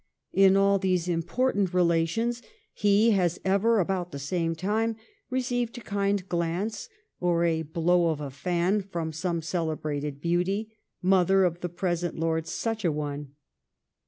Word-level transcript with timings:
In 0.33 0.57
all 0.57 0.79
these 0.79 1.07
important 1.07 1.75
relations 1.75 2.41
he 2.73 3.11
has 3.11 3.39
ever 3.45 3.79
about 3.79 4.11
the 4.11 4.17
same 4.17 4.55
time 4.55 4.95
received 5.29 5.77
a 5.77 5.81
kind 5.81 6.27
glance, 6.27 6.89
or 7.19 7.43
a 7.45 7.61
blow 7.61 8.07
of 8.07 8.19
a 8.19 8.31
fan 8.31 8.81
from 8.81 9.13
some 9.13 9.43
celebrated 9.43 10.19
beauty, 10.19 10.75
mother 11.03 11.43
of 11.43 11.59
the 11.59 11.69
present 11.69 12.17
Lord 12.17 12.47
Such 12.47 12.83
a 12.83 12.91
one. 12.91 13.35